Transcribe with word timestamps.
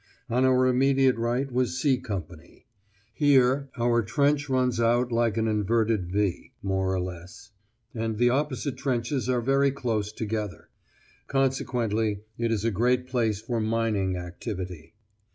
On 0.31 0.45
our 0.45 0.65
immediate 0.65 1.15
right 1.17 1.51
was 1.51 1.79
"C" 1.79 1.99
Company. 1.99 2.65
Here 3.13 3.69
our 3.77 4.01
trench 4.01 4.49
runs 4.49 4.79
out 4.79 5.11
like 5.11 5.35
this 5.35 5.43
__Ʌ_, 5.43 6.51
more 6.63 6.91
or 6.91 6.99
less, 6.99 7.51
and 7.93 8.17
the 8.17 8.31
opposite 8.31 8.77
trenches 8.77 9.29
are 9.29 9.41
very 9.41 9.69
close 9.69 10.11
together. 10.11 10.69
Consequently 11.27 12.21
it 12.39 12.51
is 12.51 12.65
a 12.65 12.71
great 12.71 13.05
place 13.05 13.39
for 13.41 13.59
"mining 13.59 14.17
activity." 14.17 14.95